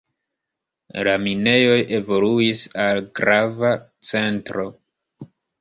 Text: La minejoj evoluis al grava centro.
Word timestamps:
La 1.07 1.13
minejoj 1.25 1.75
evoluis 1.99 2.63
al 2.87 3.05
grava 3.21 3.71
centro. 4.13 4.69